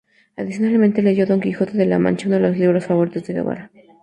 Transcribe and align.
Adicionalmente, 0.35 1.03
leyó 1.03 1.27
"Don 1.27 1.39
Quijote 1.41 1.77
de 1.77 1.85
la 1.85 1.99
Mancha", 1.99 2.25
uno 2.25 2.37
de 2.37 2.41
los 2.41 2.57
libros 2.57 2.87
favoritos 2.87 3.27
de 3.27 3.33
Guevara. 3.35 3.71